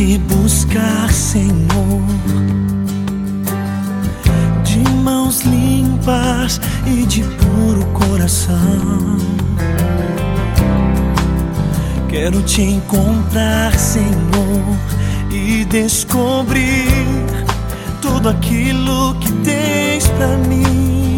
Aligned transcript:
te 0.00 0.16
buscar, 0.16 1.12
Senhor, 1.12 2.00
de 4.64 4.78
mãos 5.04 5.42
limpas 5.42 6.58
e 6.86 7.04
de 7.04 7.22
puro 7.22 7.84
coração. 7.92 9.18
Quero 12.08 12.40
te 12.44 12.62
encontrar, 12.62 13.78
Senhor, 13.78 14.78
e 15.30 15.66
descobrir 15.66 16.88
tudo 18.00 18.30
aquilo 18.30 19.14
que 19.16 19.30
tens 19.44 20.06
para 20.08 20.38
mim. 20.48 21.09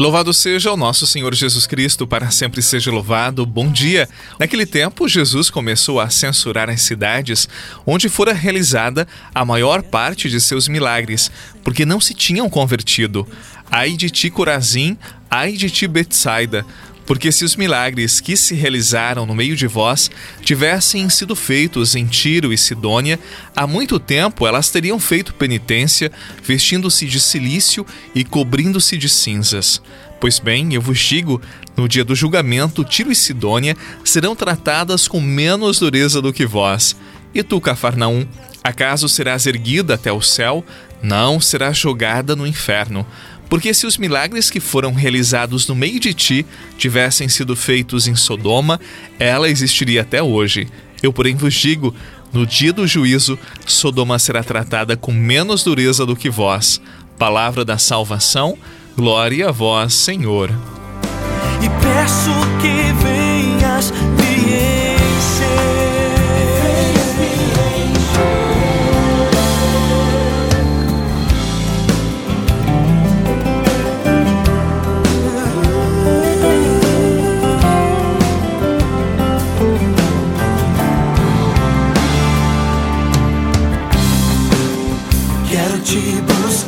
Louvado 0.00 0.32
seja 0.32 0.72
o 0.72 0.78
nosso 0.78 1.06
Senhor 1.06 1.34
Jesus 1.34 1.66
Cristo, 1.66 2.06
para 2.06 2.30
sempre 2.30 2.62
seja 2.62 2.90
louvado. 2.90 3.44
Bom 3.44 3.70
dia. 3.70 4.08
Naquele 4.38 4.64
tempo, 4.64 5.06
Jesus 5.06 5.50
começou 5.50 6.00
a 6.00 6.08
censurar 6.08 6.70
as 6.70 6.80
cidades 6.80 7.46
onde 7.84 8.08
fora 8.08 8.32
realizada 8.32 9.06
a 9.34 9.44
maior 9.44 9.82
parte 9.82 10.30
de 10.30 10.40
seus 10.40 10.68
milagres, 10.68 11.30
porque 11.62 11.84
não 11.84 12.00
se 12.00 12.14
tinham 12.14 12.48
convertido. 12.48 13.28
Ai 13.70 13.90
de 13.90 14.08
ti, 14.08 14.30
Corazim, 14.30 14.96
ai 15.30 15.52
de 15.52 15.68
ti, 15.68 15.86
Betsaida, 15.86 16.64
porque 17.10 17.32
se 17.32 17.44
os 17.44 17.56
milagres 17.56 18.20
que 18.20 18.36
se 18.36 18.54
realizaram 18.54 19.26
no 19.26 19.34
meio 19.34 19.56
de 19.56 19.66
vós 19.66 20.08
tivessem 20.42 21.10
sido 21.10 21.34
feitos 21.34 21.96
em 21.96 22.06
Tiro 22.06 22.52
e 22.52 22.56
Sidônia, 22.56 23.18
há 23.56 23.66
muito 23.66 23.98
tempo 23.98 24.46
elas 24.46 24.70
teriam 24.70 25.00
feito 25.00 25.34
penitência, 25.34 26.12
vestindo-se 26.40 27.06
de 27.06 27.20
silício 27.20 27.84
e 28.14 28.22
cobrindo-se 28.22 28.96
de 28.96 29.08
cinzas. 29.08 29.82
Pois 30.20 30.38
bem, 30.38 30.72
eu 30.72 30.80
vos 30.80 31.00
digo, 31.00 31.42
no 31.76 31.88
dia 31.88 32.04
do 32.04 32.14
julgamento, 32.14 32.84
Tiro 32.84 33.10
e 33.10 33.16
Sidônia 33.16 33.76
serão 34.04 34.36
tratadas 34.36 35.08
com 35.08 35.20
menos 35.20 35.80
dureza 35.80 36.22
do 36.22 36.32
que 36.32 36.46
vós. 36.46 36.94
E 37.34 37.42
tu, 37.42 37.60
Cafarnaum, 37.60 38.24
acaso 38.62 39.08
serás 39.08 39.46
erguida 39.46 39.94
até 39.94 40.12
o 40.12 40.22
céu? 40.22 40.64
Não, 41.02 41.40
serás 41.40 41.76
jogada 41.76 42.36
no 42.36 42.46
inferno. 42.46 43.04
Porque 43.50 43.74
se 43.74 43.84
os 43.84 43.98
milagres 43.98 44.48
que 44.48 44.60
foram 44.60 44.94
realizados 44.94 45.66
no 45.66 45.74
meio 45.74 45.98
de 45.98 46.14
ti 46.14 46.46
tivessem 46.78 47.28
sido 47.28 47.56
feitos 47.56 48.06
em 48.06 48.14
Sodoma, 48.14 48.80
ela 49.18 49.50
existiria 49.50 50.02
até 50.02 50.22
hoje. 50.22 50.68
Eu, 51.02 51.12
porém, 51.12 51.34
vos 51.34 51.52
digo: 51.52 51.92
no 52.32 52.46
dia 52.46 52.72
do 52.72 52.86
juízo, 52.86 53.36
Sodoma 53.66 54.20
será 54.20 54.44
tratada 54.44 54.96
com 54.96 55.12
menos 55.12 55.64
dureza 55.64 56.06
do 56.06 56.14
que 56.14 56.30
vós. 56.30 56.80
Palavra 57.18 57.64
da 57.64 57.76
salvação, 57.76 58.56
glória 58.96 59.48
a 59.48 59.52
vós, 59.52 59.94
Senhor. 59.94 60.48
E 61.60 61.68
peço 61.82 62.30
que 62.62 63.04
venhas 63.04 63.92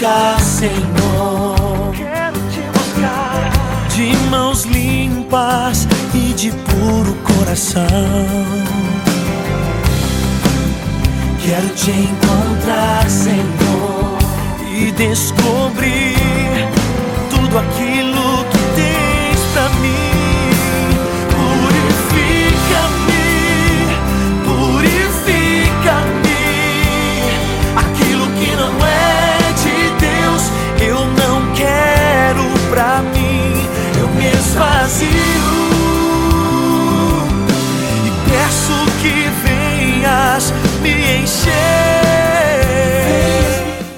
buscar, 0.00 0.40
Senhor. 0.40 1.92
Quero 1.94 2.38
te 2.50 2.60
buscar. 2.72 3.50
De 3.94 4.16
mãos 4.30 4.64
limpas 4.64 5.86
e 6.14 6.32
de 6.32 6.50
puro 6.50 7.14
coração. 7.22 7.86
Quero 11.42 11.68
te 11.74 11.90
encontrar, 11.90 13.08
Senhor, 13.10 14.18
e 14.72 14.92
descobrir 14.92 16.16
tudo 17.30 17.58
aquilo 17.58 18.09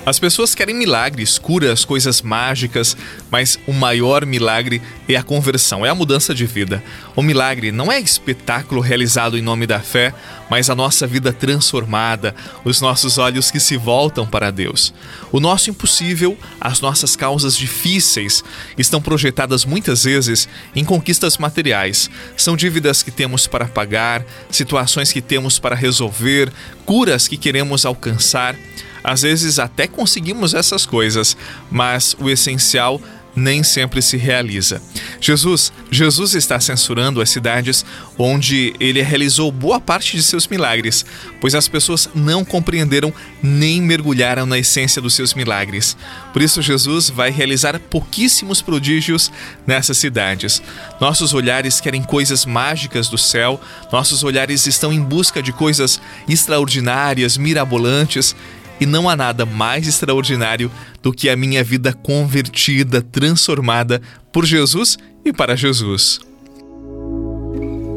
As 0.05 0.19
pessoas 0.19 0.53
querem 0.53 0.75
milagres, 0.75 1.39
curas, 1.39 1.85
coisas 1.85 2.23
mágicas, 2.23 2.97
mas 3.31 3.57
o 3.69 3.73
maior 3.73 4.27
milagre 4.27 4.83
é 5.09 5.15
a 5.15 5.23
conversão, 5.23 5.87
é 5.87 5.91
a 5.91 5.95
mudança 5.95 6.35
de 6.35 6.45
vida. 6.45 6.83
O 7.15 7.23
milagre 7.23 7.71
não 7.71 7.91
é 7.91 8.01
espetáculo 8.01 8.81
realizado 8.81 9.39
em 9.39 9.43
nome 9.43 9.65
da 9.65 9.79
fé, 9.79 10.13
mas 10.51 10.69
a 10.69 10.75
nossa 10.75 11.07
vida 11.07 11.33
transformada, 11.33 12.35
os 12.65 12.81
nossos 12.81 13.17
olhos 13.17 13.49
que 13.49 13.61
se 13.61 13.77
voltam 13.77 14.27
para 14.27 14.51
Deus. 14.51 14.93
O 15.31 15.39
nosso 15.39 15.71
impossível, 15.71 16.37
as 16.61 16.81
nossas 16.81 17.15
causas 17.15 17.57
difíceis, 17.57 18.43
estão 18.77 19.01
projetadas 19.01 19.65
muitas 19.65 20.03
vezes 20.03 20.49
em 20.75 20.85
conquistas 20.85 21.39
materiais. 21.39 22.11
São 22.37 22.57
dívidas 22.57 23.05
que 23.05 23.13
temos 23.13 23.47
para 23.47 23.67
pagar, 23.67 24.27
situações 24.51 25.13
que 25.13 25.23
temos 25.23 25.61
para 25.61 25.77
resolver, 25.77 26.53
curas 26.85 27.29
que 27.29 27.37
queremos 27.37 27.85
alcançar. 27.85 28.57
Às 29.03 29.23
vezes 29.23 29.59
até 29.59 29.87
conseguimos 29.87 30.55
essas 30.55 30.87
coisas, 30.87 31.37
mas 31.71 32.15
o 32.21 32.31
essencial 32.31 33.01
nem 33.35 33.63
sempre 33.63 34.03
se 34.03 34.17
realiza. 34.17 34.83
Jesus, 35.21 35.73
Jesus 35.91 36.35
está 36.35 36.61
censurando 36.61 37.21
as 37.21 37.31
cidades 37.31 37.85
onde 38.19 38.75
ele 38.79 39.03
realizou 39.03 39.51
boa 39.51 39.81
parte 39.81 40.17
de 40.17 40.23
seus 40.23 40.47
milagres, 40.47 41.05
pois 41.41 41.55
as 41.55 41.69
pessoas 41.69 42.09
não 42.15 42.45
compreenderam 42.45 43.13
nem 43.43 43.81
mergulharam 43.81 44.47
na 44.47 44.59
essência 44.59 45.01
dos 45.01 45.15
seus 45.15 45.35
milagres. 45.35 45.97
Por 46.33 46.43
isso 46.43 46.63
Jesus 46.63 47.09
vai 47.11 47.31
realizar 47.31 47.79
pouquíssimos 47.79 48.61
prodígios 48.61 49.31
nessas 49.67 49.99
cidades. 49.99 50.63
Nossos 51.01 51.35
olhares 51.35 51.81
querem 51.81 52.03
coisas 52.03 52.45
mágicas 52.45 53.09
do 53.09 53.19
céu, 53.19 53.61
nossos 53.91 54.23
olhares 54.23 54.67
estão 54.67 54.93
em 54.93 55.01
busca 55.03 55.43
de 55.43 55.53
coisas 55.53 56.01
extraordinárias, 56.29 57.37
mirabolantes, 57.37 58.35
e 58.83 58.87
não 58.87 59.09
há 59.09 59.15
nada 59.15 59.47
mais 59.47 59.87
extraordinário 59.87 60.69
do 61.01 61.13
que 61.13 61.31
a 61.31 61.37
minha 61.37 61.63
vida 61.63 61.93
convertida, 61.93 63.01
transformada 63.01 64.03
por 64.33 64.45
Jesus 64.45 64.99
e 65.25 65.33
para 65.33 65.55
Jesus. 65.57 66.19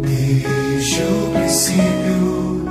Desde 0.03 1.01
o 1.01 1.31
princípio, 1.33 2.69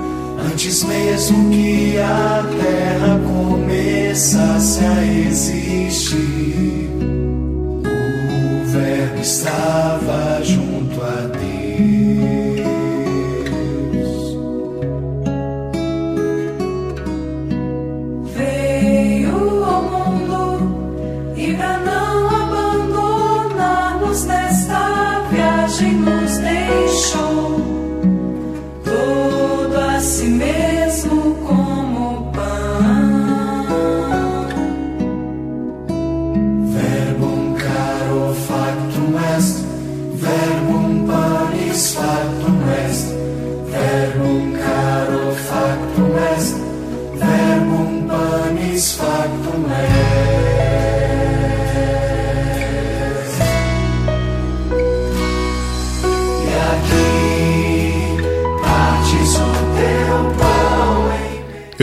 antes 0.48 0.84
mesmo 0.84 1.50
que 1.50 1.98
a 1.98 2.44
terra 2.62 3.18
começasse 3.18 4.84
a 4.84 5.04
existir, 5.28 6.83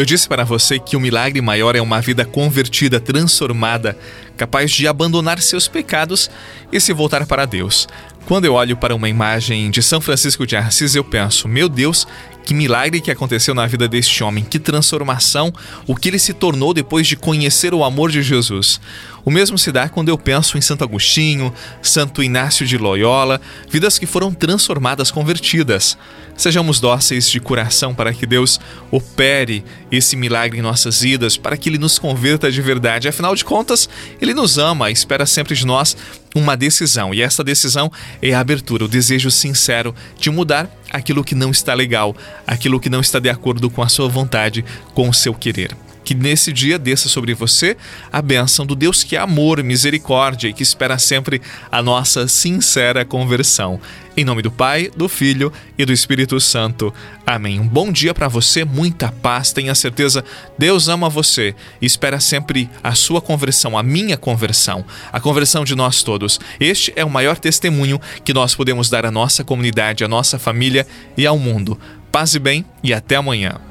Eu 0.01 0.05
disse 0.05 0.27
para 0.27 0.43
você 0.43 0.79
que 0.79 0.97
o 0.97 0.99
milagre 0.99 1.39
maior 1.41 1.75
é 1.75 1.79
uma 1.79 2.01
vida 2.01 2.25
convertida, 2.25 2.99
transformada, 2.99 3.95
capaz 4.35 4.71
de 4.71 4.87
abandonar 4.87 5.39
seus 5.39 5.67
pecados 5.67 6.27
e 6.71 6.81
se 6.81 6.91
voltar 6.91 7.27
para 7.27 7.45
Deus. 7.45 7.87
Quando 8.25 8.45
eu 8.45 8.55
olho 8.55 8.75
para 8.75 8.95
uma 8.95 9.07
imagem 9.07 9.69
de 9.69 9.83
São 9.83 10.01
Francisco 10.01 10.47
de 10.47 10.55
Assis, 10.55 10.95
eu 10.95 11.03
penso: 11.03 11.47
meu 11.47 11.69
Deus, 11.69 12.07
que 12.43 12.53
milagre 12.53 13.01
que 13.01 13.11
aconteceu 13.11 13.53
na 13.53 13.67
vida 13.67 13.87
deste 13.87 14.23
homem, 14.23 14.43
que 14.43 14.59
transformação, 14.59 15.53
o 15.87 15.95
que 15.95 16.09
ele 16.09 16.19
se 16.19 16.33
tornou 16.33 16.73
depois 16.73 17.07
de 17.07 17.15
conhecer 17.15 17.73
o 17.73 17.83
amor 17.83 18.11
de 18.11 18.21
Jesus. 18.21 18.79
O 19.23 19.29
mesmo 19.29 19.57
se 19.57 19.71
dá 19.71 19.87
quando 19.87 20.09
eu 20.09 20.17
penso 20.17 20.57
em 20.57 20.61
Santo 20.61 20.83
Agostinho, 20.83 21.53
Santo 21.81 22.23
Inácio 22.23 22.65
de 22.65 22.77
Loyola, 22.77 23.39
vidas 23.69 23.99
que 23.99 24.05
foram 24.05 24.33
transformadas, 24.33 25.11
convertidas. 25.11 25.97
Sejamos 26.35 26.79
dóceis 26.79 27.29
de 27.29 27.39
coração 27.39 27.93
para 27.93 28.13
que 28.13 28.25
Deus 28.25 28.59
opere 28.89 29.63
esse 29.91 30.15
milagre 30.15 30.57
em 30.57 30.61
nossas 30.61 31.01
vidas, 31.01 31.37
para 31.37 31.55
que 31.55 31.69
Ele 31.69 31.77
nos 31.77 31.99
converta 31.99 32.51
de 32.51 32.61
verdade. 32.61 33.07
Afinal 33.07 33.35
de 33.35 33.45
contas, 33.45 33.87
Ele 34.19 34.33
nos 34.33 34.57
ama 34.57 34.89
e 34.89 34.93
espera 34.93 35.25
sempre 35.25 35.55
de 35.55 35.65
nós 35.65 35.95
uma 36.35 36.55
decisão. 36.55 37.13
E 37.13 37.21
essa 37.21 37.43
decisão 37.43 37.91
é 38.21 38.33
a 38.33 38.39
abertura, 38.39 38.85
o 38.85 38.87
desejo 38.87 39.29
sincero 39.29 39.93
de 40.17 40.29
mudar 40.29 40.69
aquilo 40.91 41.23
que 41.23 41.35
não 41.35 41.51
está 41.51 41.73
legal, 41.73 42.15
aquilo 42.45 42.79
que 42.79 42.89
não 42.89 43.01
está 43.01 43.19
de 43.19 43.29
acordo 43.29 43.69
com 43.69 43.81
a 43.81 43.89
sua 43.89 44.07
vontade, 44.07 44.63
com 44.93 45.09
o 45.09 45.13
seu 45.13 45.33
querer. 45.33 45.75
Que 46.11 46.15
nesse 46.15 46.51
dia 46.51 46.77
desça 46.77 47.07
sobre 47.07 47.33
você 47.33 47.77
a 48.11 48.21
bênção 48.21 48.65
do 48.65 48.75
Deus 48.75 49.01
que 49.01 49.15
é 49.15 49.19
amor, 49.19 49.63
misericórdia 49.63 50.49
e 50.49 50.53
que 50.53 50.61
espera 50.61 50.99
sempre 50.99 51.41
a 51.71 51.81
nossa 51.81 52.27
sincera 52.27 53.05
conversão. 53.05 53.79
Em 54.17 54.25
nome 54.25 54.41
do 54.41 54.51
Pai, 54.51 54.91
do 54.93 55.07
Filho 55.07 55.53
e 55.77 55.85
do 55.85 55.93
Espírito 55.93 56.37
Santo. 56.41 56.93
Amém. 57.25 57.61
Um 57.61 57.65
bom 57.65 57.93
dia 57.93 58.13
para 58.13 58.27
você, 58.27 58.65
muita 58.65 59.09
paz. 59.09 59.53
Tenha 59.53 59.73
certeza, 59.73 60.21
Deus 60.59 60.89
ama 60.89 61.07
você 61.07 61.55
e 61.81 61.85
espera 61.85 62.19
sempre 62.19 62.69
a 62.83 62.93
sua 62.93 63.21
conversão, 63.21 63.77
a 63.77 63.81
minha 63.81 64.17
conversão, 64.17 64.83
a 65.13 65.19
conversão 65.21 65.63
de 65.63 65.75
nós 65.75 66.03
todos. 66.03 66.41
Este 66.59 66.91
é 66.93 67.05
o 67.05 67.09
maior 67.09 67.39
testemunho 67.39 68.01
que 68.25 68.33
nós 68.33 68.53
podemos 68.53 68.89
dar 68.89 69.05
à 69.05 69.11
nossa 69.11 69.45
comunidade, 69.45 70.03
à 70.03 70.09
nossa 70.09 70.37
família 70.37 70.85
e 71.15 71.25
ao 71.25 71.39
mundo. 71.39 71.79
Paz 72.11 72.35
e 72.35 72.39
bem 72.39 72.65
e 72.83 72.93
até 72.93 73.15
amanhã. 73.15 73.70